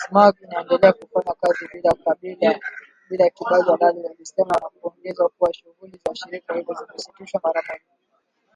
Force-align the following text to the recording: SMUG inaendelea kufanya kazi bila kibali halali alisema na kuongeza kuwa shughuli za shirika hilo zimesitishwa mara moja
SMUG 0.00 0.36
inaendelea 0.42 0.92
kufanya 0.92 1.34
kazi 1.34 1.66
bila 3.10 3.30
kibali 3.30 3.62
halali 3.66 4.06
alisema 4.06 4.54
na 4.60 4.68
kuongeza 4.68 5.28
kuwa 5.28 5.52
shughuli 5.54 6.00
za 6.08 6.14
shirika 6.14 6.54
hilo 6.54 6.74
zimesitishwa 6.74 7.40
mara 7.44 7.62
moja 7.62 7.82